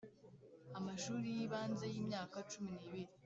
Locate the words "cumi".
2.49-2.71